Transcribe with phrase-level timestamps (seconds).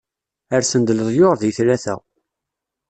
[0.61, 1.95] Rsen-d leḍyur di tlata.